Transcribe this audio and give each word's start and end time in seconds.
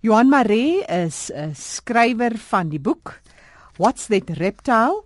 Johan 0.00 0.28
Maree 0.30 0.84
is 0.86 1.32
'n 1.34 1.54
skrywer 1.54 2.38
van 2.38 2.68
die 2.68 2.78
boek 2.78 3.18
What's 3.78 4.06
That 4.06 4.30
Reptile? 4.30 5.02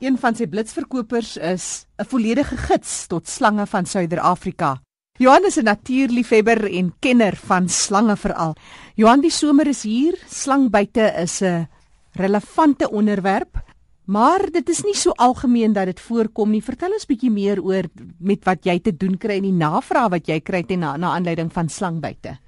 Een 0.00 0.18
van 0.18 0.34
sy 0.34 0.46
blitsverkopers 0.46 1.36
is 1.36 1.86
'n 1.96 2.04
volledige 2.04 2.56
gids 2.56 3.06
tot 3.06 3.28
slange 3.28 3.66
van 3.66 3.86
Suider-Afrika. 3.86 4.80
Johan 5.18 5.44
is 5.44 5.56
'n 5.56 5.64
natuurliefhebber 5.64 6.72
en 6.72 6.94
kenner 7.00 7.36
van 7.36 7.68
slange 7.68 8.16
veral. 8.16 8.54
Johan, 8.94 9.20
die 9.20 9.30
somer 9.30 9.66
is 9.66 9.82
hier. 9.82 10.18
Slangbyte 10.28 11.14
is 11.16 11.40
'n 11.40 11.66
relevante 12.12 12.90
onderwerp, 12.90 13.62
maar 14.04 14.50
dit 14.50 14.68
is 14.68 14.82
nie 14.82 14.96
so 14.96 15.10
algemeen 15.10 15.72
dat 15.72 15.86
dit 15.86 16.00
voorkom 16.00 16.50
nie. 16.50 16.62
Vertel 16.62 16.92
ons 16.92 17.06
bietjie 17.06 17.30
meer 17.30 17.62
oor 17.62 17.84
met 18.18 18.44
wat 18.44 18.64
jy 18.64 18.78
te 18.78 18.96
doen 18.96 19.16
kry 19.16 19.36
en 19.36 19.42
die 19.42 19.52
navraag 19.52 20.10
wat 20.10 20.26
jy 20.26 20.40
kry 20.40 20.62
ten 20.62 20.78
na, 20.78 20.96
na 20.96 21.14
aanleiding 21.14 21.52
van 21.52 21.68
slangbyte. 21.68 22.38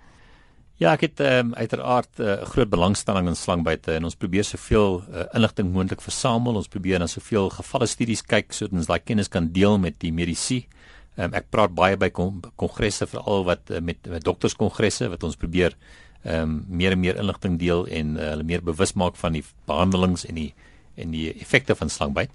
Ja, 0.80 0.94
ek 0.96 1.02
het 1.04 1.20
um, 1.20 1.50
uiteraard 1.54 2.08
'n 2.16 2.22
uh, 2.22 2.42
groot 2.48 2.70
belangstelling 2.70 3.26
in 3.28 3.36
slangbyte 3.36 3.92
en 3.92 4.04
ons 4.04 4.16
probeer 4.16 4.44
soveel 4.44 5.02
uh, 5.12 5.24
inligting 5.36 5.72
moontlik 5.72 6.00
versamel. 6.00 6.56
Ons 6.56 6.72
probeer 6.72 6.98
dan 6.98 7.08
soveel 7.08 7.50
gevalle 7.50 7.86
studies 7.86 8.22
kyk 8.22 8.52
sodat 8.52 8.78
ons 8.78 8.86
daai 8.86 9.04
kennis 9.04 9.28
kan 9.28 9.52
deel 9.52 9.78
met 9.78 9.98
die 10.00 10.12
medisy. 10.12 10.64
Um, 11.16 11.34
ek 11.34 11.50
praat 11.50 11.74
baie 11.74 11.96
by 12.00 12.08
kongresse 12.56 13.06
veral 13.06 13.44
wat 13.44 13.68
uh, 13.70 13.80
met, 13.80 14.08
met 14.08 14.24
dokterskongresse 14.24 15.08
wat 15.08 15.22
ons 15.22 15.36
probeer 15.36 15.76
ehm 16.24 16.42
um, 16.42 16.64
meer 16.68 16.92
en 16.92 17.00
meer 17.00 17.16
inligting 17.16 17.58
deel 17.58 17.86
en 17.86 18.16
uh, 18.16 18.30
hulle 18.30 18.42
meer 18.42 18.64
bewus 18.64 18.92
maak 18.92 19.16
van 19.16 19.32
die 19.32 19.44
behandelings 19.66 20.24
en 20.24 20.34
die 20.34 20.54
en 20.96 21.10
die 21.10 21.28
effekte 21.40 21.74
van 21.74 21.88
slangbyt. 21.88 22.30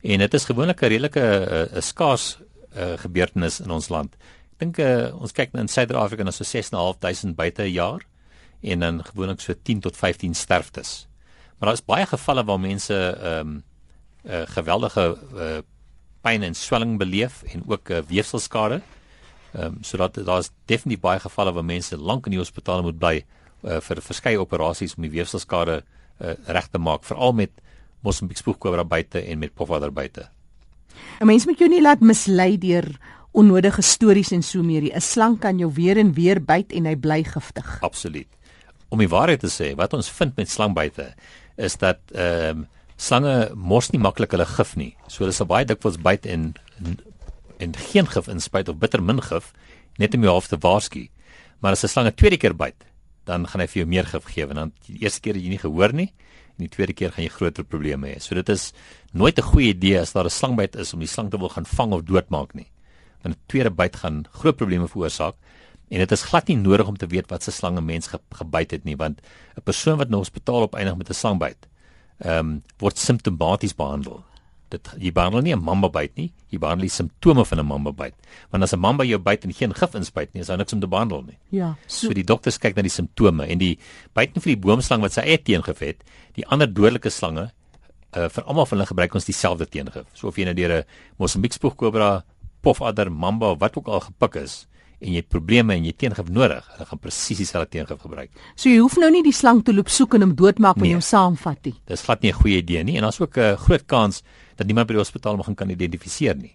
En 0.00 0.18
dit 0.18 0.34
is 0.34 0.44
gewoonlik 0.44 0.80
'n 0.80 0.88
redelike 0.88 1.20
'n 1.20 1.76
uh, 1.76 1.80
skaars 1.80 2.38
uh, 2.76 2.96
gebeurtenis 2.96 3.60
in 3.60 3.70
ons 3.70 3.88
land 3.88 4.16
dink 4.62 4.78
uh, 4.82 5.10
ons 5.18 5.34
kyk 5.34 5.54
in 5.58 5.70
Suid-Afrika 5.70 6.24
na 6.24 6.34
so 6.34 6.46
6.500 6.46 7.34
buite 7.38 7.66
'n 7.66 7.74
jaar 7.74 8.06
en 8.62 8.78
dan 8.78 9.02
gewoonlik 9.04 9.40
so 9.40 9.54
10 9.54 9.80
tot 9.80 9.96
15 9.96 10.34
sterftes. 10.34 11.08
Maar 11.58 11.72
daar 11.72 11.78
is 11.78 11.84
baie 11.84 12.06
gevalle 12.06 12.44
waar 12.44 12.60
mense 12.60 12.94
ehm 12.94 13.40
um, 13.40 13.62
'n 14.24 14.30
uh, 14.30 14.42
geweldige 14.46 15.18
uh, 15.34 15.58
pyn 16.22 16.42
en 16.42 16.54
swelling 16.54 16.98
beleef 16.98 17.42
en 17.42 17.62
ook 17.66 17.90
'n 17.90 17.92
uh, 17.92 18.02
weefselskade. 18.08 18.80
Ehm 19.52 19.64
um, 19.64 19.78
sodat 19.80 20.14
daar's 20.14 20.50
definitief 20.66 21.00
baie 21.00 21.20
gevalle 21.20 21.52
waar 21.52 21.64
mense 21.64 21.96
lank 21.96 22.26
in 22.26 22.32
die 22.32 22.40
hospitaal 22.40 22.82
moet 22.82 22.98
bly 22.98 23.24
uh, 23.62 23.80
vir 23.80 24.02
verskeie 24.02 24.40
operasies 24.40 24.94
om 24.96 25.02
die 25.02 25.10
weefselskade 25.10 25.82
uh, 26.20 26.34
reg 26.46 26.68
te 26.68 26.78
maak, 26.78 27.04
veral 27.04 27.32
met 27.32 27.50
Mosambiek 28.02 28.38
spoegkobra 28.38 28.84
buite 28.84 29.20
en 29.20 29.38
met 29.38 29.54
pofadder 29.54 29.92
buite. 29.92 30.28
'n 31.20 31.26
Mens 31.26 31.46
moet 31.46 31.58
jou 31.58 31.68
nie 31.70 31.82
laat 31.82 32.00
mislei 32.00 32.58
deur 32.58 32.98
onnodige 33.32 33.82
stories 33.82 34.30
en 34.30 34.42
so 34.42 34.62
meer. 34.62 34.82
'n 34.82 35.00
Slang 35.00 35.38
kan 35.38 35.58
jou 35.58 35.72
weer 35.72 35.96
en 35.96 36.12
weer 36.12 36.40
byt 36.44 36.72
en 36.72 36.86
hy 36.86 36.96
bly 36.96 37.22
giftig. 37.24 37.78
Absoluut. 37.80 38.28
Om 38.88 38.98
die 38.98 39.08
waarheid 39.08 39.40
te 39.40 39.48
sê, 39.48 39.74
wat 39.76 39.92
ons 39.92 40.10
vind 40.10 40.36
met 40.36 40.50
slangbyte 40.50 41.14
is 41.56 41.76
dat 41.76 41.98
ehm 42.12 42.58
um, 42.58 42.68
slange 42.96 43.50
mors 43.54 43.90
nie 43.90 43.98
maklik 43.98 44.30
hulle 44.30 44.46
gif 44.46 44.76
nie. 44.76 44.94
So 45.08 45.24
hulle 45.24 45.32
sal 45.32 45.46
baie 45.46 45.64
dikwels 45.64 45.98
byt 45.98 46.26
en 46.26 46.54
en 47.58 47.74
geen 47.74 48.06
gif 48.06 48.28
inspuit 48.28 48.68
of 48.68 48.78
bitter 48.78 49.02
min 49.02 49.22
gif 49.22 49.52
net 49.98 50.14
om 50.14 50.22
jou 50.22 50.30
half 50.30 50.48
te 50.48 50.58
waarsku. 50.58 51.08
Maar 51.60 51.72
as 51.72 51.84
'n 51.84 51.88
slang 51.88 52.06
'n 52.06 52.14
tweede 52.14 52.36
keer 52.36 52.54
byt, 52.54 52.84
dan 53.24 53.46
gaan 53.46 53.60
hy 53.60 53.66
vir 53.66 53.82
jou 53.82 53.88
meer 53.88 54.04
gif 54.04 54.24
gee 54.24 54.46
want 54.46 54.58
dan 54.58 54.72
die 54.86 54.98
eerste 55.02 55.20
keer 55.20 55.34
het 55.34 55.42
jy 55.42 55.48
nie 55.48 55.58
gehoor 55.58 55.92
nie 55.92 56.12
en 56.58 56.68
die 56.68 56.68
tweede 56.68 56.92
keer 56.92 57.12
gaan 57.12 57.24
jy 57.24 57.30
groter 57.30 57.64
probleme 57.64 58.06
hê. 58.06 58.20
So 58.20 58.34
dit 58.34 58.48
is 58.48 58.72
nooit 59.12 59.38
'n 59.38 59.42
goeie 59.42 59.68
idee 59.68 60.00
as 60.00 60.12
daar 60.12 60.24
'n 60.24 60.30
slangbyt 60.30 60.76
is 60.76 60.92
om 60.92 61.00
die 61.00 61.08
slang 61.08 61.30
te 61.30 61.38
wil 61.38 61.48
gaan 61.48 61.66
vang 61.66 61.92
of 61.92 62.02
doodmaak 62.02 62.54
nie 62.54 62.71
want 63.22 63.36
'n 63.36 63.40
tweede 63.46 63.70
byt 63.70 63.96
gaan 63.96 64.24
groot 64.30 64.56
probleme 64.56 64.88
veroorsaak. 64.88 65.34
En 65.88 65.98
dit 65.98 66.12
is 66.12 66.22
glad 66.22 66.46
nie 66.48 66.56
nodig 66.56 66.86
om 66.86 66.96
te 66.96 67.06
weet 67.06 67.28
wat 67.28 67.42
se 67.42 67.50
slange 67.50 67.80
mens 67.80 68.06
ge 68.06 68.18
gebyt 68.30 68.70
het 68.70 68.84
nie 68.84 68.96
want 68.96 69.20
'n 69.56 69.62
persoon 69.64 69.98
wat 69.98 70.08
na 70.08 70.16
hospitaal 70.16 70.62
opeindig 70.62 70.96
met 70.96 71.08
'n 71.08 71.14
slangbyt 71.14 71.68
ehm 72.18 72.38
um, 72.38 72.62
word 72.78 72.98
simptomaties 72.98 73.74
behandel. 73.74 74.24
Dit 74.68 74.94
jy 74.98 75.12
behandel 75.12 75.40
nie 75.40 75.54
'n 75.54 75.62
mamba 75.62 75.88
byt 75.88 76.16
nie 76.16 76.32
jy 76.48 76.58
behandel 76.58 76.86
die 76.86 76.96
simptome 76.96 77.44
van 77.44 77.58
'n 77.58 77.66
mamba 77.66 77.92
byt. 77.92 78.14
Want 78.50 78.62
as 78.62 78.72
'n 78.72 78.78
mamba 78.78 79.04
jou 79.04 79.18
byt 79.18 79.44
en 79.44 79.52
geen 79.52 79.74
gif 79.74 79.94
inspuit 79.94 80.32
nie 80.32 80.40
is 80.40 80.46
daar 80.46 80.56
niks 80.56 80.72
om 80.72 80.80
te 80.80 80.88
behandel 80.88 81.22
nie. 81.22 81.38
Ja 81.50 81.76
so, 81.86 82.06
so 82.06 82.12
die 82.12 82.24
dokters 82.24 82.58
kyk 82.58 82.76
na 82.76 82.82
die 82.82 82.90
simptome 82.90 83.46
en 83.46 83.58
die 83.58 83.78
byt 84.12 84.30
vir 84.32 84.54
die 84.54 84.60
boomslang 84.60 85.00
wat 85.00 85.12
sy 85.12 85.20
eie 85.20 85.42
teengif 85.42 85.78
het 85.78 86.04
die 86.34 86.46
ander 86.46 86.72
dodelike 86.72 87.10
slange 87.10 87.50
uh, 88.16 88.28
vir 88.28 88.44
almal 88.44 88.66
van 88.66 88.78
hulle 88.78 88.88
gebruik 88.88 89.14
ons 89.14 89.24
dieselfde 89.24 89.66
teengif. 89.66 90.06
So 90.14 90.28
of 90.28 90.36
jy 90.36 90.44
nou 90.44 90.54
deur 90.54 90.78
'n 90.78 90.84
Mosambiek 91.18 91.52
spoegkobra 91.52 92.24
pofadder, 92.62 93.10
mamba 93.12 93.52
of 93.52 93.58
wat 93.58 93.76
ook 93.76 93.88
al 93.88 94.00
gepik 94.00 94.38
is 94.42 94.62
en 95.02 95.10
jy 95.10 95.22
het 95.22 95.28
probleme 95.32 95.74
en 95.74 95.86
jy 95.86 95.92
teengif 95.98 96.30
nodig, 96.30 96.66
hulle 96.76 96.86
gaan 96.86 97.00
presies 97.02 97.40
dieselfde 97.42 97.70
teengif 97.74 98.02
gebruik. 98.04 98.30
So 98.54 98.70
jy 98.70 98.78
hoef 98.78 98.96
nou 99.02 99.10
nie 99.10 99.24
die 99.26 99.34
slang 99.34 99.64
te 99.66 99.74
loop 99.74 99.90
soek 99.90 100.14
en 100.14 100.28
hom 100.28 100.34
doodmaak 100.38 100.78
met 100.78 100.86
nee, 100.86 100.94
jou 100.94 101.02
saamvat 101.02 101.70
nie. 101.70 101.74
Dis 101.90 102.04
glad 102.06 102.22
nie 102.22 102.30
'n 102.30 102.38
goeie 102.38 102.62
idee 102.62 102.84
nie 102.84 102.96
en 102.96 103.02
daar's 103.02 103.20
ook 103.20 103.36
'n 103.36 103.56
groot 103.56 103.86
kans 103.86 104.22
dat 104.56 104.66
niemand 104.66 104.86
by 104.86 104.94
die 104.94 105.02
hospitaal 105.02 105.36
mag 105.36 105.54
kan 105.54 105.70
identifiseer 105.70 106.36
nie. 106.36 106.54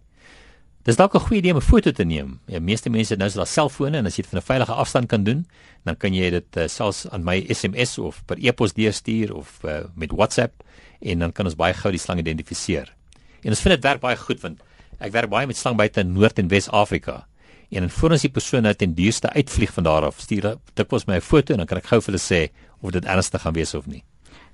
Dis 0.84 0.96
dalk 0.96 1.16
'n 1.16 1.20
goeie 1.20 1.42
idee 1.42 1.52
om 1.52 1.58
'n 1.58 1.62
foto 1.62 1.92
te 1.92 2.06
neem. 2.06 2.40
Ja, 2.48 2.60
meeste 2.60 2.90
mense 2.90 3.14
het 3.14 3.20
nou 3.20 3.30
'n 3.30 3.46
selfone 3.46 3.98
en 3.98 4.06
as 4.06 4.16
jy 4.16 4.22
dit 4.24 4.32
van 4.32 4.40
'n 4.40 4.46
veilige 4.46 4.72
afstand 4.72 5.08
kan 5.08 5.24
doen, 5.24 5.46
dan 5.84 5.98
kan 5.98 6.14
jy 6.14 6.30
dit 6.30 6.58
uh, 6.58 6.68
selfs 6.68 7.10
aan 7.10 7.24
my 7.24 7.46
SMS 7.50 7.98
of 7.98 8.24
per 8.26 8.38
e-pos 8.40 8.74
deurstuur 8.74 9.36
of 9.36 9.60
uh, 9.66 9.84
met 9.96 10.12
WhatsApp 10.12 10.64
en 11.02 11.20
dan 11.20 11.32
kan 11.32 11.46
ons 11.46 11.56
baie 11.56 11.74
gou 11.74 11.92
die 11.92 12.00
slang 12.00 12.20
identifiseer. 12.20 12.96
En 13.42 13.50
ons 13.50 13.60
vind 13.60 13.74
dit 13.76 13.84
werk 13.84 14.00
baie 14.00 14.18
goed 14.18 14.42
want 14.42 14.62
Ek 14.98 15.14
werk 15.14 15.30
baie 15.30 15.46
met 15.46 15.58
slangbyte 15.58 16.02
in 16.02 16.16
Noord 16.16 16.40
en 16.42 16.48
Wes-Afrika. 16.50 17.28
En 17.70 17.90
voor 17.90 18.16
ons 18.16 18.24
die 18.24 18.32
persoon 18.34 18.64
nou 18.66 18.74
ten 18.74 18.96
duurste 18.98 19.30
uitvlieg 19.30 19.74
van 19.76 19.86
daar 19.86 20.08
af, 20.08 20.22
stuur 20.24 20.56
dit 20.74 20.92
was 20.92 21.06
my 21.06 21.16
'n 21.16 21.22
foto 21.22 21.54
en 21.54 21.58
dan 21.58 21.68
kan 21.68 21.78
ek 21.78 21.86
gou 21.86 22.02
vir 22.02 22.14
hulle 22.14 22.24
sê 22.24 22.52
of 22.82 22.92
dit 22.92 23.06
ernstig 23.06 23.42
gaan 23.42 23.54
wees 23.54 23.74
of 23.74 23.86
nie. 23.86 24.04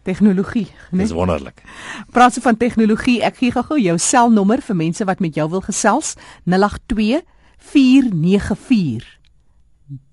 Tegnologie, 0.04 0.68
nee. 0.92 1.02
Dis 1.02 1.12
wonderlik. 1.12 1.62
Praat 2.12 2.34
se 2.34 2.42
van 2.42 2.58
tegnologie, 2.58 3.22
ek 3.22 3.38
gee 3.38 3.52
gou 3.52 3.80
jou 3.80 3.98
selnommer 3.98 4.62
vir 4.62 4.76
mense 4.76 5.06
wat 5.06 5.20
met 5.20 5.36
jou 5.36 5.50
wil 5.50 5.62
gesels. 5.62 6.16
082 6.46 7.22
494 7.58 9.20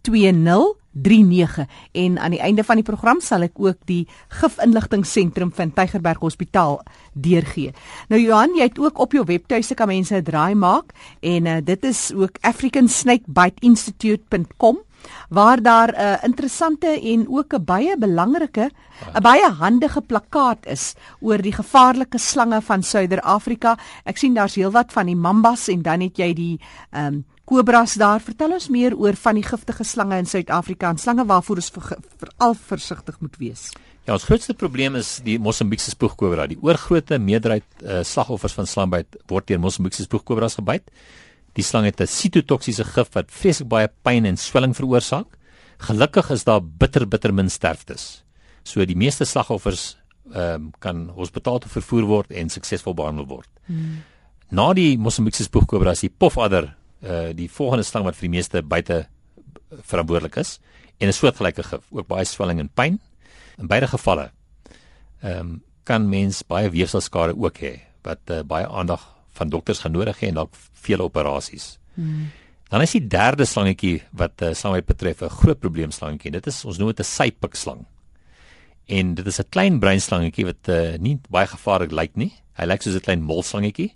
20 0.03 0.80
39 0.93 1.67
en 1.93 2.19
aan 2.19 2.31
die 2.31 2.41
einde 2.41 2.65
van 2.65 2.77
die 2.77 2.85
program 2.85 3.21
sal 3.21 3.43
ek 3.47 3.61
ook 3.61 3.77
die 3.85 4.09
gifinligtingseentrum 4.41 5.53
van 5.55 5.73
Tygerberg 5.73 6.19
Hospitaal 6.19 6.81
deurgee. 7.15 7.73
Nou 8.09 8.21
Johan, 8.21 8.57
jy 8.59 8.65
het 8.69 8.79
ook 8.79 8.99
op 8.99 9.13
jou 9.13 9.25
webtuiste 9.27 9.75
kan 9.75 9.89
mense 9.89 10.15
'n 10.15 10.25
draai 10.25 10.55
maak 10.55 10.85
en 11.21 11.47
uh, 11.47 11.57
dit 11.65 11.85
is 11.85 12.13
ook 12.15 12.31
africansnakebiteinstitute.com 12.41 14.79
waar 15.29 15.63
daar 15.63 15.93
'n 15.93 16.01
uh, 16.01 16.23
interessante 16.23 17.01
en 17.01 17.29
ook 17.29 17.55
'n 17.55 17.65
baie 17.65 17.99
belangrike 17.99 18.71
'n 19.15 19.23
baie 19.23 19.51
handige 19.51 20.01
plakkaat 20.01 20.67
is 20.67 20.95
oor 21.21 21.43
die 21.43 21.53
gevaarlike 21.53 22.19
slange 22.19 22.63
van 22.63 22.83
Suider-Afrika. 22.83 23.79
Ek 24.05 24.17
sien 24.17 24.35
daar's 24.35 24.55
heelwat 24.55 24.93
van 24.93 25.07
die 25.07 25.17
mambas 25.17 25.69
en 25.69 25.83
dan 25.83 26.01
het 26.01 26.17
jy 26.17 26.35
die 26.35 26.61
ehm 26.91 27.07
um, 27.07 27.25
kobras 27.51 27.97
daar. 27.99 28.23
Vertel 28.23 28.55
ons 28.55 28.69
meer 28.71 28.95
oor 28.95 29.17
van 29.19 29.39
die 29.39 29.47
giftige 29.47 29.85
slange 29.85 30.21
in 30.23 30.29
Suid-Afrika 30.31 30.93
en 30.93 31.01
slange 31.03 31.27
waarvoor 31.27 31.59
ons 31.63 31.73
veral 31.75 32.55
versigtig 32.55 33.17
moet 33.21 33.39
wees. 33.43 33.71
Ja, 34.07 34.15
ons 34.15 34.27
grootste 34.29 34.55
probleem 34.55 34.97
is 34.99 35.19
die 35.27 35.37
Mosambiekse 35.43 35.93
spoegkobra. 35.93 36.47
Die 36.51 36.59
oorgrootste 36.63 37.19
meerderheid 37.23 37.67
uh, 37.83 38.01
slagoffers 38.07 38.55
van 38.57 38.71
slangbyt 38.71 39.19
word 39.31 39.51
deur 39.51 39.61
Mosambiekse 39.63 40.07
spoegkobras 40.07 40.57
gebyt. 40.61 40.87
Die 41.59 41.67
slang 41.67 41.89
het 41.89 42.01
'n 42.01 42.07
sitotoksiese 42.07 42.85
gif 42.85 43.11
wat 43.15 43.31
vreeslik 43.31 43.69
baie 43.69 43.91
pyn 44.03 44.25
en 44.25 44.37
swelling 44.37 44.75
veroorsaak. 44.75 45.27
Gelukkig 45.79 46.31
is 46.31 46.45
daar 46.45 46.63
bitter 46.63 47.09
bitter 47.09 47.35
min 47.35 47.51
sterftes. 47.51 48.23
So 48.63 48.85
die 48.85 48.97
meeste 48.97 49.25
slagoffers 49.25 49.97
ehm 50.33 50.55
um, 50.55 50.73
kan 50.79 51.09
hospitaal 51.09 51.59
toe 51.59 51.71
vervoer 51.71 52.05
word 52.07 52.31
en 52.31 52.49
suksesvol 52.49 52.95
behandel 52.95 53.27
word. 53.27 53.49
Hmm. 53.67 54.03
Na 54.51 54.73
die 54.73 54.99
Mosambiekse 54.99 55.43
spoegkobra 55.43 55.91
is 55.91 56.01
die 56.01 56.15
pofadder 56.19 56.77
uh 57.03 57.31
die 57.35 57.49
volgende 57.49 57.85
slang 57.85 58.05
wat 58.05 58.17
vir 58.17 58.29
die 58.29 58.37
meeste 58.37 58.63
buite 58.63 59.07
verantwoordelik 59.71 60.37
is 60.37 60.59
en 60.99 61.09
'n 61.09 61.13
soortgelyke 61.13 61.63
gif, 61.63 61.85
ook 61.91 62.07
baie 62.07 62.25
swelling 62.25 62.59
en 62.61 62.69
pyn. 62.69 63.01
In 63.59 63.67
beide 63.67 63.87
gevalle 63.87 64.31
ehm 65.23 65.39
um, 65.39 65.63
kan 65.85 66.09
mens 66.09 66.43
baie 66.43 66.71
weefselskade 66.71 67.35
ook 67.37 67.59
hê 67.59 67.81
wat 68.03 68.31
uh, 68.31 68.43
baie 68.43 68.67
aandag 68.69 69.01
van 69.33 69.49
dokters 69.49 69.79
gaan 69.79 69.93
nodig 69.93 70.21
hê 70.21 70.29
en 70.29 70.35
dalk 70.35 70.55
vele 70.73 71.03
operasies. 71.03 71.79
Hmm. 71.95 72.31
Dan 72.71 72.83
is 72.83 72.95
die 72.95 73.07
derde 73.07 73.45
slangetjie 73.45 74.03
wat 74.13 74.43
uh, 74.43 74.53
slangheid 74.55 74.87
betref 74.87 75.23
'n 75.23 75.29
groot 75.29 75.61
probleem 75.61 75.91
slangetjie. 75.91 76.31
Dit 76.31 76.47
is 76.47 76.65
ons 76.65 76.79
noem 76.79 76.93
dit 76.93 77.01
'n 77.01 77.05
sypik 77.05 77.55
slang. 77.55 77.87
En 78.87 79.15
dit 79.15 79.27
is 79.27 79.41
'n 79.41 79.49
klein 79.49 79.81
breinslangetjie 79.81 80.45
wat 80.45 80.69
uh, 80.69 80.97
nie 80.99 81.19
baie 81.29 81.47
gevaarlik 81.47 81.93
lyk 81.93 82.17
nie. 82.17 82.33
Hy 82.55 82.65
lyk 82.65 82.83
soos 82.83 82.95
'n 82.95 83.01
klein 83.01 83.23
molslangetjie. 83.23 83.95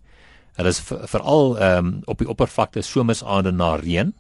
Hulle 0.55 0.71
is 0.71 0.81
veral 0.87 1.57
ehm 1.59 1.87
um, 1.87 2.01
op 2.11 2.19
die 2.19 2.29
oppervlakte 2.29 2.83
somersaande 2.83 3.53
na 3.53 3.75
reën 3.77 4.15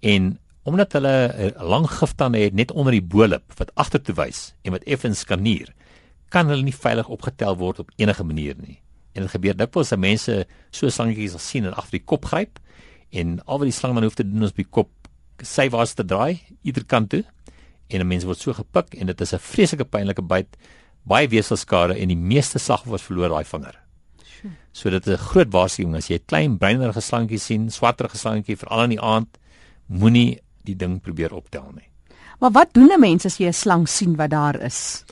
en 0.00 0.38
omdat 0.62 0.92
hulle 0.92 1.34
'n 1.36 1.64
lang 1.64 1.86
giftande 1.90 2.38
het 2.38 2.54
net 2.54 2.72
onder 2.72 2.92
die 2.92 3.02
bolip 3.02 3.52
wat 3.56 3.74
agtertoe 3.74 4.14
wys 4.14 4.54
en 4.62 4.72
wat 4.72 4.84
effens 4.84 5.18
skanier, 5.18 5.74
kan 6.28 6.48
hulle 6.48 6.62
nie 6.62 6.74
veilig 6.74 7.08
opgetel 7.08 7.56
word 7.56 7.78
op 7.78 7.90
enige 7.96 8.24
manier 8.24 8.54
nie. 8.58 8.80
En 9.12 9.22
dit 9.22 9.30
gebeur 9.30 9.56
dikwels 9.56 9.88
dat 9.88 9.98
mense 9.98 10.46
so 10.70 10.88
slangetjies 10.88 11.34
as 11.34 11.48
sien 11.48 11.64
en 11.64 11.74
agter 11.74 11.98
die 11.98 12.06
kop 12.06 12.24
gryp 12.24 12.58
en 13.10 13.40
al 13.46 13.58
wat 13.58 13.68
die 13.68 13.78
slang 13.78 13.94
dan 13.94 14.02
hoef 14.02 14.14
te 14.14 14.30
doen 14.30 14.42
is 14.42 14.50
op 14.50 14.56
die 14.56 14.70
kop 14.70 14.90
sy 15.42 15.68
was 15.68 15.94
te 15.94 16.04
draai 16.04 16.40
ieder 16.62 16.84
kant 16.84 17.10
toe 17.10 17.24
en 17.88 18.00
'n 18.00 18.06
mens 18.06 18.24
word 18.24 18.38
so 18.38 18.52
gepik 18.52 18.94
en 18.94 19.06
dit 19.06 19.20
is 19.20 19.34
'n 19.34 19.38
vreeslike 19.38 19.84
pynlike 19.84 20.22
byt, 20.22 20.56
baie 21.02 21.28
weefselskade 21.28 21.98
en 21.98 22.08
die 22.08 22.16
meeste 22.16 22.58
slagoffers 22.58 23.02
verloor 23.02 23.28
daai 23.28 23.44
vinger. 23.44 23.83
So 24.72 24.90
dit 24.90 25.06
is 25.06 25.14
'n 25.14 25.26
groot 25.30 25.50
waarskuwing 25.52 25.96
as 25.96 26.08
jy 26.08 26.18
klein 26.18 26.58
bruinerige 26.58 27.00
slangetjie 27.00 27.38
sien, 27.38 27.70
swarterige 27.70 28.18
slangetjie 28.18 28.56
veral 28.56 28.84
in 28.84 28.90
die 28.90 29.00
aand, 29.00 29.38
moenie 29.86 30.40
die 30.64 30.76
ding 30.76 31.00
probeer 31.00 31.32
optel 31.32 31.72
nie. 31.74 31.88
Maar 32.40 32.50
wat 32.50 32.74
doen 32.74 32.90
'n 32.92 33.00
mens 33.00 33.24
as 33.24 33.38
jy 33.38 33.46
'n 33.46 33.52
slang 33.52 33.88
sien 33.88 34.16
wat 34.16 34.30
daar 34.30 34.60
is? 34.60 35.04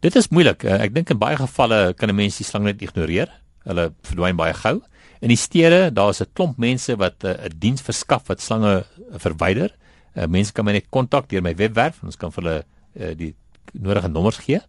Dit 0.00 0.16
is 0.16 0.28
moeilik. 0.28 0.64
Eh, 0.64 0.80
ek 0.82 0.94
dink 0.94 1.10
in 1.10 1.18
baie 1.18 1.36
gevalle 1.36 1.94
kan 1.94 2.08
'n 2.08 2.14
mens 2.14 2.36
die 2.36 2.44
slang 2.44 2.64
net 2.64 2.82
ignoreer. 2.82 3.28
Hulle 3.64 3.92
verdwyn 4.02 4.36
baie 4.36 4.54
gou. 4.54 4.82
In 5.20 5.28
die 5.28 5.36
stede, 5.36 5.92
daar's 5.92 6.20
'n 6.20 6.26
klomp 6.34 6.58
mense 6.58 6.96
wat 6.96 7.24
eh, 7.24 7.30
'n 7.30 7.46
uh, 7.46 7.58
diens 7.58 7.82
verskaf 7.82 8.26
wat 8.26 8.40
slange 8.40 8.84
uh, 8.84 9.18
verwyder. 9.18 9.70
Uh, 10.16 10.26
mense 10.26 10.52
kan 10.52 10.64
my 10.64 10.72
net 10.72 10.90
kontak 10.90 11.28
deur 11.28 11.42
my 11.42 11.54
webwerf 11.54 12.02
en 12.02 12.06
ons 12.06 12.16
kan 12.16 12.32
vir 12.32 12.42
hulle 12.42 12.64
uh, 13.00 13.14
die 13.14 13.34
nodige 13.72 14.08
nommers 14.08 14.38
gee. 14.38 14.60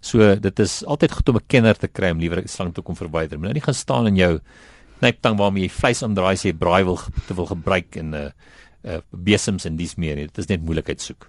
So 0.00 0.34
dit 0.36 0.58
is 0.58 0.84
altyd 0.84 1.12
goed 1.12 1.28
om 1.28 1.36
'n 1.36 1.46
kenner 1.46 1.76
te 1.76 1.88
kry 1.88 2.10
om 2.10 2.18
liewer 2.18 2.42
'n 2.42 2.48
slang 2.48 2.74
te 2.74 2.82
kom 2.82 2.96
verwyder. 2.96 3.38
Moenie 3.38 3.54
nie 3.54 3.66
gaan 3.66 3.74
staan 3.74 4.06
in 4.06 4.16
jou 4.16 4.40
knyptang 5.00 5.38
waarmee 5.38 5.62
jy 5.62 5.70
vleis 5.70 6.02
omdraai 6.02 6.32
as 6.32 6.44
jy 6.44 6.52
braai 6.52 6.84
wil 6.84 6.98
te 7.26 7.34
wil 7.34 7.46
gebruik 7.46 7.96
en 7.96 8.10
'n 8.10 8.14
uh, 8.14 8.30
uh, 8.84 9.00
besems 9.10 9.64
en 9.64 9.76
dis 9.76 9.94
meer. 9.96 10.16
Dit 10.16 10.38
is 10.38 10.48
net 10.50 10.62
moeilikheid 10.62 11.02
soek. 11.02 11.28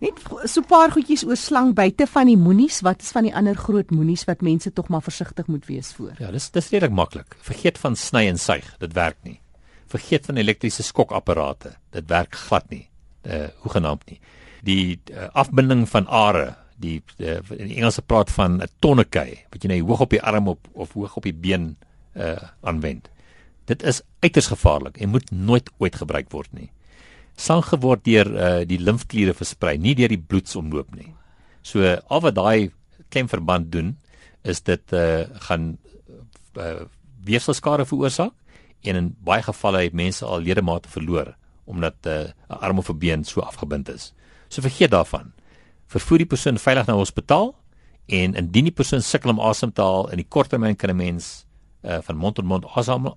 Net 0.00 0.20
so 0.44 0.60
'n 0.60 0.66
paar 0.66 0.90
goedjies 0.90 1.24
oor 1.24 1.36
slang 1.36 1.74
buite 1.74 2.06
van 2.06 2.26
die 2.26 2.36
moenies. 2.36 2.80
Wat 2.80 3.02
is 3.02 3.10
van 3.10 3.24
die 3.24 3.34
ander 3.34 3.54
groot 3.54 3.90
moenies 3.90 4.24
wat 4.24 4.40
mense 4.40 4.72
tog 4.72 4.88
maar 4.88 5.02
versigtig 5.02 5.46
moet 5.46 5.66
wees 5.66 5.92
voor? 5.92 6.14
Ja, 6.18 6.30
dis 6.30 6.50
dis 6.50 6.70
redelik 6.70 6.94
maklik. 6.94 7.36
Vergeet 7.40 7.78
van 7.78 7.96
sny 7.96 8.26
en 8.28 8.38
suig. 8.38 8.76
Dit 8.78 8.92
werk 8.92 9.18
nie. 9.22 9.40
Vergeet 9.86 10.26
van 10.26 10.36
elektriese 10.36 10.82
skokapparate. 10.82 11.76
Dit 11.90 12.08
werk 12.08 12.34
glad 12.34 12.70
nie. 12.70 12.88
Uh 13.22 13.48
hoegenaamd 13.62 14.06
nie. 14.06 14.20
Die 14.62 15.00
uh, 15.10 15.28
afbinding 15.32 15.88
van 15.88 16.06
are, 16.06 16.56
die 16.80 17.02
uh, 17.18 17.38
in 17.56 17.68
die 17.68 17.76
Engelse 17.76 18.02
praat 18.02 18.30
van 18.30 18.60
'n 18.62 18.68
tonnekei 18.80 19.44
wat 19.50 19.62
jy 19.62 19.68
nou 19.68 19.80
hoog 19.92 20.00
op 20.00 20.10
die 20.10 20.22
arm 20.22 20.48
op 20.48 20.68
of 20.72 20.92
hoog 20.92 21.16
op 21.16 21.22
die 21.22 21.36
been 21.36 21.76
uh 22.16 22.42
aanwend. 22.60 23.10
Dit 23.64 23.82
is 23.82 24.02
uiters 24.18 24.46
gevaarlik 24.46 24.96
en 24.96 25.08
moet 25.08 25.30
nooit 25.30 25.70
ooit 25.78 25.96
gebruik 25.96 26.30
word 26.30 26.52
nie 26.52 26.70
slang 27.40 27.62
geword 27.64 28.04
deur 28.04 28.28
uh, 28.28 28.50
die 28.68 28.78
limfkliere 28.80 29.34
versprei, 29.36 29.76
nie 29.80 29.96
deur 29.98 30.12
die 30.12 30.20
bloedsomloop 30.20 30.92
nie. 30.96 31.10
So 31.66 31.84
al 31.84 32.24
wat 32.24 32.36
daai 32.36 32.70
klemverband 33.12 33.70
doen 33.72 33.94
is 34.48 34.62
dit 34.64 34.94
uh, 34.96 35.24
gaan 35.48 35.72
uh, 36.56 36.84
weefselskade 37.26 37.86
veroorsaak 37.88 38.36
en 38.88 38.96
in 38.96 39.10
baie 39.24 39.44
gevalle 39.44 39.84
het 39.84 39.96
mense 39.96 40.24
al 40.24 40.44
ledemate 40.44 40.88
verloor 40.88 41.34
omdat 41.70 41.94
'n 42.04 42.32
uh, 42.50 42.56
arm 42.60 42.78
of 42.78 42.90
'n 42.90 42.98
been 42.98 43.24
so 43.24 43.40
afgebind 43.40 43.88
is. 43.88 44.12
So 44.48 44.62
vergeet 44.62 44.90
daarvan. 44.90 45.32
Vervoer 45.90 46.22
die 46.22 46.30
persoon 46.30 46.58
veilig 46.58 46.86
na 46.86 46.94
hospitaal 46.94 47.54
en 48.06 48.34
indien 48.38 48.68
die 48.68 48.74
persoon 48.74 49.02
sukkel 49.02 49.32
om 49.32 49.40
asem 49.42 49.72
te 49.74 49.82
haal 49.82 50.10
in 50.14 50.22
die 50.22 50.28
kort 50.28 50.50
termyn 50.50 50.76
kan 50.76 50.90
'n 50.90 50.96
mens 50.96 51.46
uh, 51.82 51.98
van 52.02 52.16
mond 52.16 52.34
tot 52.34 52.44
mond 52.44 52.64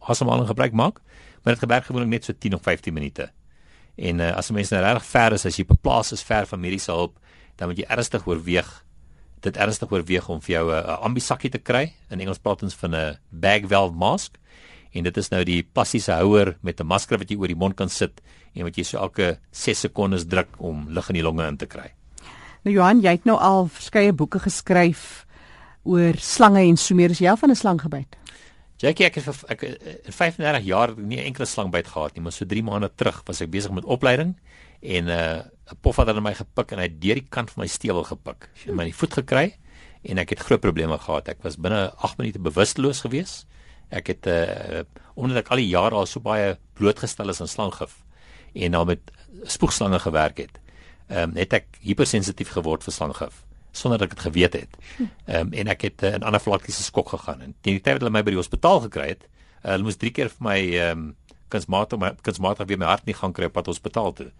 asemhaling 0.01 0.47
gebruik 0.47 0.73
maak, 0.73 1.01
maar 1.43 1.53
dit 1.53 1.63
gebeur 1.63 1.81
gewoonlik 1.81 2.09
net 2.09 2.25
so 2.25 2.33
10 2.33 2.53
of 2.53 2.61
15 2.61 2.93
minute. 2.93 3.29
En 3.95 4.19
uh, 4.19 4.31
as 4.37 4.49
'n 4.49 4.53
mens 4.53 4.69
nou 4.69 4.81
regtig 4.81 5.05
ver 5.05 5.33
is, 5.33 5.45
as 5.45 5.57
jy 5.57 5.65
beplaas 5.65 6.11
is 6.11 6.23
ver 6.23 6.45
van 6.45 6.59
mediese 6.59 6.91
hulp, 6.91 7.19
dan 7.55 7.67
moet 7.67 7.77
jy 7.77 7.85
ernstig 7.89 8.27
oorweeg 8.27 8.83
dit 9.43 9.57
ernstig 9.57 9.91
oorweeg 9.91 10.29
om 10.29 10.41
vir 10.41 10.55
jou 10.55 10.71
'n 10.71 10.83
uh, 10.83 10.97
ambisakkie 11.03 11.51
te 11.51 11.59
kry. 11.59 11.93
In 12.09 12.19
Engels 12.19 12.39
praat 12.39 12.63
ons 12.63 12.75
van 12.75 12.95
'n 12.95 13.17
bag 13.29 13.67
valve 13.67 13.95
mask. 13.95 14.37
En 14.93 15.03
dit 15.03 15.17
is 15.17 15.29
nou 15.29 15.43
die 15.43 15.63
plastiese 15.63 16.11
houer 16.11 16.57
met 16.61 16.79
'n 16.79 16.87
masker 16.87 17.17
wat 17.17 17.29
jy 17.29 17.37
oor 17.37 17.47
die 17.47 17.55
mond 17.55 17.75
kan 17.75 17.89
sit 17.89 18.21
en 18.55 18.63
wat 18.63 18.75
jy 18.75 18.83
so 18.83 18.97
elke 18.97 19.39
6 19.51 19.79
sekondes 19.79 20.25
druk 20.25 20.49
om 20.57 20.89
lug 20.89 21.09
in 21.09 21.15
die 21.15 21.23
longe 21.23 21.47
in 21.47 21.57
te 21.57 21.65
kry. 21.65 21.93
Nou 22.63 22.71
Johan, 22.71 23.01
jy 23.03 23.11
het 23.17 23.25
nou 23.27 23.35
al 23.43 23.65
verskeie 23.67 24.13
boeke 24.15 24.39
geskryf 24.39 25.25
oor 25.83 26.15
slange 26.23 26.61
en 26.63 26.77
so 26.79 26.95
meer 26.95 27.11
as 27.11 27.19
jy 27.19 27.27
al 27.27 27.39
van 27.39 27.51
'n 27.51 27.59
slang 27.59 27.81
gebyt. 27.81 28.15
Jackie, 28.79 29.05
ek 29.05 29.15
het 29.15 29.23
vir 29.23 29.49
ek 29.49 29.63
in 29.63 30.11
35 30.11 30.63
jaar 30.63 30.95
nie 30.95 31.17
'n 31.17 31.25
enkele 31.25 31.45
slangbyt 31.45 31.87
gehad 31.87 32.15
nie, 32.15 32.23
maar 32.23 32.31
so 32.31 32.45
3 32.45 32.63
maande 32.63 32.89
terug 32.95 33.21
was 33.25 33.41
ek 33.41 33.51
besig 33.51 33.71
met 33.71 33.83
opleiding 33.83 34.39
en 34.81 35.05
'n 35.05 35.09
uh, 35.09 35.41
pof 35.81 35.97
het 35.97 36.07
aan 36.07 36.23
my 36.23 36.33
gepik 36.33 36.71
en 36.71 36.77
hy 36.77 36.83
het 36.83 37.01
deur 37.01 37.15
die 37.15 37.27
kant 37.29 37.51
van 37.51 37.63
my 37.63 37.67
stewel 37.67 38.03
gepik. 38.03 38.49
Hy 38.53 38.65
het 38.65 38.75
my 38.75 38.83
in 38.83 38.91
die 38.91 38.99
voet 38.99 39.13
gekry 39.13 39.57
en 40.03 40.17
ek 40.17 40.29
het 40.29 40.39
groot 40.39 40.61
probleme 40.61 40.97
gehad. 40.97 41.27
Ek 41.27 41.43
was 41.43 41.57
binne 41.57 41.93
8 41.97 42.17
minute 42.17 42.39
bewusteloos 42.39 43.01
gewees. 43.01 43.45
Ek 43.89 44.07
het 44.07 44.27
uh 44.27 44.83
omdat 45.15 45.37
ek 45.37 45.49
al 45.51 45.57
die 45.57 45.69
jare 45.69 45.95
al 45.95 46.05
so 46.05 46.19
baie 46.19 46.57
blootgestel 46.73 47.29
is 47.29 47.41
aan 47.41 47.47
slanggif 47.47 48.03
en 48.53 48.71
nou 48.71 48.85
met 48.85 48.99
spoegslange 49.43 49.99
gewerk 49.99 50.37
het, 50.37 50.59
ehm 51.07 51.33
um, 51.33 51.35
het 51.39 51.53
ek 51.53 51.79
hypersensitief 51.81 52.53
geword 52.55 52.83
vir 52.83 52.93
slanggif 52.93 53.43
sonder 53.73 53.97
dat 53.97 54.11
ek 54.11 54.15
dit 54.15 54.25
geweet 54.27 54.53
het. 54.53 54.77
Ehm 55.25 55.47
um, 55.47 55.53
en 55.53 55.67
ek 55.73 55.81
het 55.89 56.03
uh, 56.03 56.13
in 56.13 56.23
anafylaktiese 56.23 56.83
skok 56.83 57.09
gegaan 57.15 57.41
en 57.41 57.55
teen 57.61 57.79
die 57.79 57.81
tyd 57.81 57.97
dat 57.97 58.05
hulle 58.05 58.13
my 58.13 58.23
by 58.23 58.35
die 58.35 58.41
hospitaal 58.41 58.83
gekry 58.85 59.07
het, 59.15 59.25
uh, 59.63 59.73
hulle 59.73 59.87
moes 59.87 59.97
3 59.97 60.11
keer 60.13 60.29
vir 60.29 60.47
my 60.49 60.59
ehm 60.61 60.91
um, 60.91 61.11
kunsmatig 61.53 61.99
my 62.01 62.13
kunsmatig 62.25 62.67
weer 62.69 62.79
my 62.81 62.89
hart 62.89 63.05
nie 63.05 63.13
gaan 63.13 63.33
kry 63.33 63.45
op 63.49 63.57
pad 63.57 63.69
hospitaal 63.69 64.13
toe. 64.13 64.31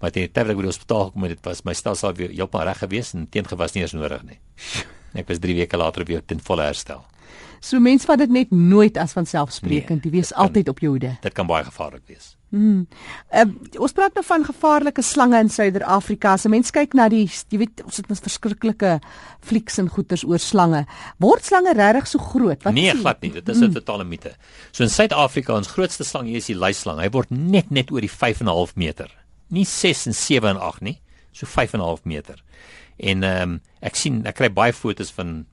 Maar 0.00 0.10
teen 0.10 0.26
die 0.26 0.32
tyd 0.32 0.46
dat 0.46 0.54
ek 0.54 0.58
by 0.58 0.64
die 0.64 0.72
hospitaal 0.72 1.06
gekom 1.08 1.28
het, 1.28 1.40
was 1.44 1.62
my 1.64 1.74
stelsel 1.76 2.16
weer 2.16 2.32
heeltemal 2.32 2.66
reg 2.68 2.80
gewees 2.80 3.14
en 3.14 3.28
teengewas 3.28 3.76
nie 3.76 3.84
eens 3.84 3.96
nodig 3.96 4.22
nie. 4.24 4.38
Ek 5.20 5.28
was 5.28 5.40
3 5.42 5.56
weke 5.56 5.76
later 5.76 6.04
weer 6.08 6.24
ten 6.24 6.40
volle 6.40 6.68
herstel. 6.68 7.04
So 7.60 7.80
mense 7.80 8.08
vat 8.08 8.18
dit 8.22 8.30
net 8.32 8.50
nooit 8.50 8.96
as 8.96 9.12
vanselfsprekend. 9.12 10.04
Nee, 10.04 10.12
jy 10.12 10.16
wees 10.20 10.32
altyd 10.32 10.68
op 10.72 10.80
jou 10.80 10.94
hoede. 10.94 11.16
Dit 11.20 11.36
kan 11.36 11.48
baie 11.48 11.64
gevaarlik 11.64 12.06
wees. 12.08 12.36
Hmm. 12.50 12.88
Uh, 13.30 13.44
ons 13.78 13.92
praat 13.94 14.16
nou 14.18 14.24
van 14.26 14.44
gevaarlike 14.44 15.02
slange 15.06 15.38
in 15.38 15.50
Suider-Afrika. 15.54 16.32
As 16.34 16.46
'n 16.46 16.50
mens 16.50 16.72
kyk 16.74 16.94
na 16.94 17.08
die 17.08 17.30
jy 17.48 17.58
weet 17.58 17.82
ons 17.84 17.96
het 17.96 18.08
mos 18.08 18.18
verskriklike 18.18 18.98
flieks 19.40 19.78
en 19.78 19.88
goeters 19.88 20.24
oor 20.24 20.38
slange. 20.38 20.84
Word 21.18 21.44
slange 21.44 21.72
regtig 21.72 22.08
so 22.08 22.18
groot? 22.18 22.62
Wat 22.62 22.74
Nee, 22.74 22.90
glad 22.90 23.20
nie. 23.20 23.30
Dit 23.30 23.48
is 23.48 23.58
'n 23.58 23.64
hmm. 23.64 23.74
totale 23.74 24.04
mite. 24.04 24.34
So 24.72 24.82
in 24.82 24.90
Suid-Afrika 24.90 25.54
ons 25.54 25.68
grootste 25.68 26.04
slang 26.04 26.26
hier 26.26 26.36
is 26.36 26.46
die 26.46 26.56
luislang. 26.56 26.98
Hy 26.98 27.10
word 27.10 27.30
net 27.30 27.70
net 27.70 27.90
oor 27.90 28.00
die 28.00 28.10
5.5 28.10 28.74
meter. 28.74 29.08
Nie 29.48 29.64
6 29.64 30.06
en 30.06 30.14
7 30.14 30.48
en 30.48 30.60
8 30.60 30.80
nie. 30.80 31.00
So 31.32 31.46
5.5 31.46 32.02
meter. 32.04 32.42
En 32.98 33.22
ehm 33.22 33.42
um, 33.42 33.60
ek 33.80 33.94
sien 33.94 34.26
ek 34.26 34.34
kry 34.34 34.50
baie 34.50 34.72
fotos 34.72 35.10
van 35.10 35.46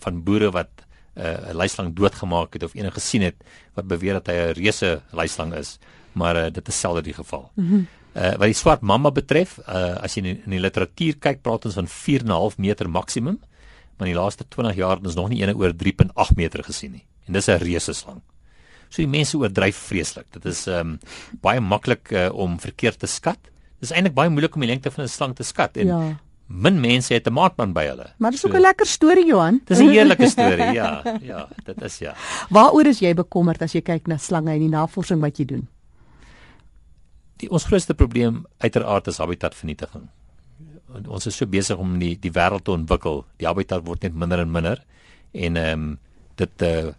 van 0.00 0.22
boere 0.24 0.50
wat 0.50 0.70
uh, 1.14 1.22
'n 1.22 1.50
uh, 1.50 1.54
luislang 1.54 1.94
doodgemaak 1.94 2.52
het 2.52 2.62
of 2.62 2.74
enige 2.74 2.94
gesien 2.94 3.22
het 3.22 3.36
wat 3.74 3.86
beweer 3.86 4.12
dat 4.12 4.26
hy 4.26 4.34
'n 4.34 4.52
reuse 4.52 5.02
luislang 5.12 5.54
is 5.54 5.78
maar 6.12 6.36
uh, 6.36 6.50
dit 6.50 6.68
is 6.68 6.80
selde 6.80 7.02
die 7.02 7.14
geval. 7.14 7.50
Mm 7.54 7.86
uh 8.12 8.34
wat 8.36 8.50
die 8.50 8.56
swart 8.56 8.82
mamba 8.84 9.10
betref, 9.10 9.54
uh 9.64 9.96
as 10.04 10.16
jy 10.16 10.22
in, 10.26 10.42
in 10.44 10.56
die 10.56 10.60
literatuur 10.60 11.16
kyk, 11.16 11.40
praat 11.44 11.64
ons 11.64 11.78
van 11.78 11.88
4.5 11.88 12.58
meter 12.60 12.90
maksimum, 12.90 13.38
maar 13.96 14.08
in 14.08 14.12
die 14.12 14.20
laaste 14.20 14.44
20 14.44 14.76
jaar 14.76 14.98
het 14.98 15.06
ons 15.06 15.16
nog 15.16 15.30
nie 15.32 15.40
eene 15.40 15.54
oor 15.56 15.72
3.8 15.72 16.36
meter 16.36 16.64
gesien 16.66 16.92
nie. 16.92 17.06
En 17.26 17.32
dis 17.32 17.48
'n 17.48 17.62
reuse 17.62 17.94
slang. 17.94 18.20
So 18.90 19.00
die 19.00 19.08
mense 19.08 19.38
oordryf 19.38 19.76
vreeslik. 19.88 20.26
Dit 20.32 20.44
is 20.44 20.66
um 20.66 20.98
baie 21.40 21.60
maklik 21.60 22.12
uh, 22.12 22.28
om 22.34 22.58
verkeerd 22.60 22.98
te 22.98 23.06
skat. 23.06 23.38
Dis 23.80 23.90
eintlik 23.90 24.14
baie 24.14 24.28
moeilik 24.28 24.54
om 24.54 24.60
die 24.60 24.68
lengte 24.68 24.90
van 24.90 25.04
'n 25.04 25.08
slang 25.08 25.34
te 25.34 25.42
skat 25.42 25.76
en 25.76 25.86
ja. 25.86 26.16
min 26.46 26.80
mense 26.80 27.14
het 27.14 27.26
'n 27.26 27.32
maatman 27.32 27.72
by 27.72 27.86
hulle. 27.86 28.12
Maar 28.18 28.30
dis 28.30 28.44
ook 28.44 28.52
'n 28.52 28.56
so, 28.56 28.62
lekker 28.62 28.86
storie 28.86 29.26
Johan. 29.26 29.60
Dis 29.64 29.78
'n 29.78 29.88
heerlike 29.88 30.28
storie, 30.28 30.72
ja. 30.72 31.02
Ja, 31.22 31.48
dit 31.64 31.82
is 31.82 31.98
ja. 31.98 32.14
Waaroor 32.50 32.86
is 32.86 33.00
jy 33.00 33.14
bekommerd 33.14 33.62
as 33.62 33.72
jy 33.72 33.80
kyk 33.80 34.06
na 34.06 34.18
slange 34.18 34.52
en 34.52 34.60
die 34.60 34.68
navorsing 34.68 35.20
wat 35.20 35.38
jy 35.38 35.44
doen? 35.44 35.68
Die 37.42 37.50
ons 37.50 37.66
grootste 37.66 37.94
probleem 37.98 38.42
uiteraard 38.62 39.10
is 39.10 39.20
habitatvernietiging. 39.22 40.06
Ons 41.02 41.26
is 41.30 41.36
so 41.40 41.48
besig 41.48 41.80
om 41.80 41.96
die 42.00 42.14
die 42.20 42.32
wêreld 42.34 42.66
te 42.66 42.74
ontwikkel. 42.74 43.22
Die 43.40 43.48
habitat 43.48 43.84
word 43.86 44.04
net 44.06 44.16
minder 44.18 44.42
en 44.42 44.52
minder 44.52 44.82
en 45.32 45.58
ehm 45.58 45.84
um, 45.84 45.92
dit 46.40 46.64
uh, 46.64 46.92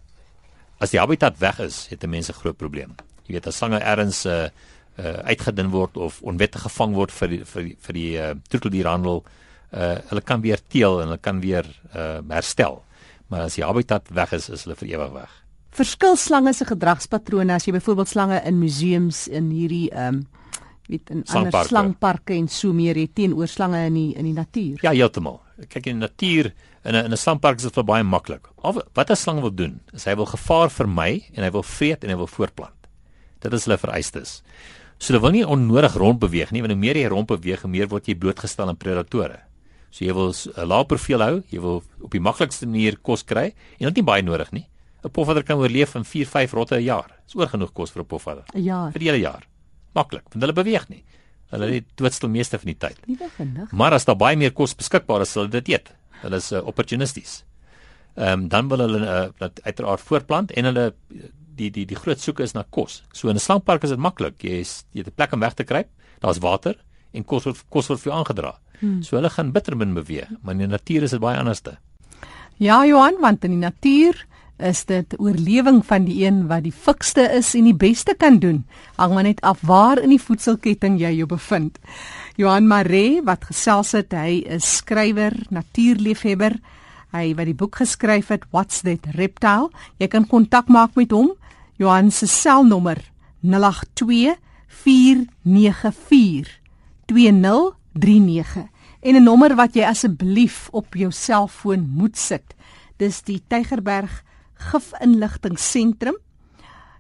as 0.84 0.92
die 0.94 1.00
habitat 1.02 1.40
weg 1.42 1.60
is, 1.64 1.88
het 1.90 2.04
mense 2.10 2.34
groot 2.34 2.58
probleem. 2.58 2.94
Jy 3.26 3.38
weet 3.38 3.48
as 3.50 3.58
slange 3.58 3.80
ergens 3.80 4.26
uh, 4.30 4.48
uh 5.02 5.14
uitgedun 5.32 5.72
word 5.74 5.98
of 5.98 6.20
onwettig 6.22 6.62
gevang 6.68 6.94
word 6.94 7.12
vir 7.12 7.32
die, 7.32 7.40
vir 7.50 7.64
die, 7.64 7.76
vir 7.86 7.98
die 7.98 8.10
uh, 8.22 8.32
troeteldierhandel, 8.50 9.24
uh 9.74 9.94
hulle 10.12 10.22
kan 10.22 10.44
weer 10.44 10.62
teel 10.70 11.00
en 11.00 11.08
hulle 11.08 11.22
kan 11.22 11.40
weer 11.42 11.70
uh 11.96 12.20
herstel. 12.30 12.84
Maar 13.30 13.48
as 13.48 13.58
die 13.58 13.66
habitat 13.66 14.12
weg 14.14 14.36
is, 14.38 14.50
is 14.50 14.68
hulle 14.68 14.78
vir 14.82 14.94
ewig 14.94 15.16
weg 15.22 15.43
verskil 15.74 16.16
slange 16.16 16.54
se 16.54 16.66
gedragspatrone 16.66 17.54
as 17.54 17.66
jy 17.68 17.74
byvoorbeeld 17.74 18.10
slange 18.10 18.42
in 18.46 18.60
museums 18.60 19.28
in 19.28 19.52
hierdie 19.52 19.90
ehm 19.92 20.22
um, 20.22 20.24
weet 20.92 21.10
in 21.10 21.24
ander 21.32 21.64
slangparke 21.64 22.36
en 22.36 22.50
so 22.52 22.74
meer 22.76 22.98
het 23.00 23.14
teenoor 23.16 23.48
slange 23.48 23.86
in 23.88 23.96
die 23.96 24.10
in 24.20 24.28
die 24.28 24.36
natuur. 24.36 24.82
Ja, 24.84 24.92
heeltemal. 24.92 25.40
Kyk 25.70 25.88
in 25.88 26.02
die 26.02 26.08
natuur 26.08 26.52
in 26.84 26.96
'n 26.96 27.06
in 27.06 27.12
'n 27.12 27.18
slangpark 27.18 27.58
is 27.58 27.72
dit 27.72 27.86
baie 27.86 28.04
maklik. 28.04 28.48
Wat 28.94 29.10
'n 29.10 29.16
slang 29.16 29.40
wil 29.42 29.56
doen, 29.56 29.80
is 29.94 30.06
hy 30.06 30.16
wil 30.16 30.26
gevaar 30.26 30.70
vermy 30.70 31.24
en 31.34 31.44
hy 31.44 31.52
wil 31.52 31.64
vreet 31.64 32.04
en 32.04 32.10
hy 32.10 32.16
wil 32.16 32.28
voortplant. 32.28 32.88
Dit 33.40 33.54
is 33.54 33.66
hulle 33.66 33.78
vereistes. 33.78 34.44
So 34.98 35.14
hulle 35.14 35.22
wil 35.22 35.32
nie 35.32 35.48
onnodig 35.48 35.94
rond 35.96 36.20
beweeg 36.20 36.52
nie, 36.52 36.62
want 36.62 36.72
hoe 36.72 36.80
meer 36.80 36.96
jy 36.96 37.08
rond 37.08 37.28
beweeg, 37.28 37.62
hoe 37.62 37.72
meer 37.72 37.88
word 37.88 38.06
jy 38.06 38.16
blootgestel 38.16 38.68
aan 38.68 38.78
predatore. 38.78 39.40
So 39.90 40.06
jy 40.06 40.14
wil 40.14 40.34
'n 40.34 40.68
lae 40.68 40.86
profiel 40.86 41.22
hou, 41.22 41.44
jy 41.50 41.60
wil 41.62 41.84
op 42.02 42.12
die 42.12 42.20
maklikste 42.20 42.66
manier 42.66 42.98
kos 42.98 43.24
kry 43.24 43.54
en 43.80 43.88
dit 43.88 43.96
nie 43.96 44.04
baie 44.04 44.22
nodig 44.22 44.52
nie. 44.52 44.68
'n 45.04 45.12
pofadder 45.12 45.44
kan 45.44 45.58
oorleef 45.58 45.96
in 45.96 46.06
4-5 46.06 46.54
rotte 46.54 46.76
'n 46.76 46.84
jaar. 46.84 47.10
Dis 47.26 47.36
oor 47.36 47.48
genoeg 47.48 47.74
kos 47.74 47.92
vir 47.92 48.04
'n 48.04 48.06
pofadder. 48.06 48.46
'n 48.54 48.64
Jaar. 48.64 48.92
Vir 48.92 49.00
die 49.00 49.10
hele 49.10 49.20
jaar. 49.20 49.48
Maklik, 49.94 50.24
want 50.30 50.42
hulle 50.42 50.54
beweeg 50.54 50.90
nie. 50.90 51.04
Hulle 51.52 51.72
eet 51.72 51.86
doodstil 51.96 52.30
meeste 52.30 52.58
van 52.58 52.66
die 52.66 52.78
tyd. 52.78 52.98
Liewe 53.06 53.30
genigtig. 53.38 53.72
Maar 53.72 53.94
as 53.94 54.06
daar 54.06 54.18
baie 54.18 54.38
meer 54.38 54.52
kos 54.52 54.76
beskikbaar 54.76 55.22
is, 55.22 55.32
sal 55.32 55.44
hulle 55.44 55.62
dit 55.62 55.68
eet. 55.68 55.92
Hulle 56.22 56.36
is 56.36 56.52
uh, 56.52 56.66
opportunisties. 56.66 57.44
Ehm 58.16 58.44
um, 58.44 58.48
dan 58.48 58.68
wil 58.70 58.78
hulle 58.78 59.00
uh, 59.00 59.30
dat 59.38 59.60
uiteraard 59.64 60.02
voortplant 60.02 60.52
en 60.52 60.66
hulle 60.66 60.94
die 61.56 61.70
die 61.72 61.86
die 61.86 61.98
groot 61.98 62.20
soeke 62.20 62.44
is 62.44 62.54
na 62.54 62.64
kos. 62.70 63.04
So 63.12 63.30
in 63.30 63.36
'n 63.36 63.40
slangpark 63.40 63.84
is 63.84 63.90
dit 63.90 64.00
maklik. 64.00 64.42
Jy 64.44 64.60
is 64.60 64.86
jy 64.92 65.00
het 65.04 65.08
'n 65.08 65.16
plek 65.16 65.34
om 65.34 65.40
weg 65.40 65.54
te 65.54 65.64
kruip. 65.64 65.90
Daar's 66.20 66.40
water 66.40 66.76
en 67.12 67.24
kos 67.24 67.44
word 67.44 67.64
kos 67.70 67.88
word 67.88 68.00
vir 68.00 68.12
jou 68.12 68.20
aangedra. 68.20 68.60
Hmm. 68.80 69.04
So 69.04 69.16
hulle 69.16 69.30
gaan 69.30 69.52
bittermin 69.52 69.94
beweeg, 69.94 70.30
maar 70.42 70.54
in 70.54 70.60
die 70.60 70.68
natuur 70.68 71.04
is 71.04 71.12
dit 71.12 71.20
baie 71.20 71.38
anderste. 71.38 71.78
Ja, 72.58 72.86
Johan, 72.86 73.20
want 73.22 73.44
in 73.44 73.52
die 73.52 73.60
natuur 73.60 74.26
is 74.58 74.86
dit 74.86 75.16
oorlewing 75.20 75.82
van 75.86 76.06
die 76.06 76.26
een 76.26 76.48
wat 76.48 76.64
die 76.64 76.74
fikste 76.74 77.26
is 77.36 77.54
en 77.58 77.64
die 77.64 77.76
beste 77.78 78.16
kan 78.18 78.40
doen. 78.40 78.64
Hang 78.96 79.14
maar 79.14 79.24
net 79.24 79.42
af 79.42 79.62
waar 79.62 80.02
in 80.02 80.10
die 80.14 80.22
voedselketting 80.22 81.00
jy 81.02 81.12
jou 81.18 81.28
bevind. 81.28 81.80
Johan 82.38 82.68
Maree 82.68 83.22
wat 83.26 83.46
gesels 83.50 83.92
het, 83.94 84.14
hy 84.14 84.44
is 84.46 84.78
skrywer, 84.78 85.34
natuurliefhebber. 85.50 86.58
Hy 87.14 87.34
wat 87.38 87.46
die 87.46 87.58
boek 87.58 87.76
geskryf 87.82 88.32
het 88.34 88.46
What's 88.52 88.82
That 88.82 89.06
Reptile? 89.14 89.70
Jy 90.02 90.08
kan 90.10 90.28
kontak 90.28 90.68
maak 90.68 90.96
met 90.98 91.12
hom. 91.14 91.34
Johan 91.78 92.12
se 92.12 92.28
selnommer 92.28 92.98
082 93.42 94.38
494 94.84 96.60
2039 97.06 98.70
en 99.04 99.16
'n 99.16 99.24
nommer 99.24 99.56
wat 99.56 99.76
jy 99.76 99.84
asseblief 99.84 100.70
op 100.72 100.96
jou 100.96 101.12
selfoon 101.12 101.90
moet 101.96 102.18
sit. 102.18 102.56
Dis 102.98 103.22
die 103.22 103.42
Tygerberg 103.48 104.24
Gifinligtingsentrum. 104.60 106.18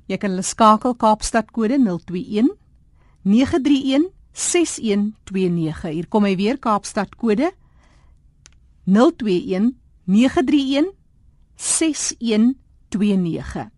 Jy 0.07 0.17
kan 0.19 0.33
hulle 0.33 0.45
skakel 0.45 0.95
Kaapstad 0.99 1.51
kode 1.55 1.77
021 1.81 2.51
931 3.23 4.09
6129. 4.33 5.93
Hier 5.93 6.07
kom 6.09 6.25
hy 6.27 6.35
weer 6.39 6.57
Kaapstad 6.61 7.15
kode 7.19 7.51
021 8.85 9.73
931 10.05 10.91
6129. 11.55 13.72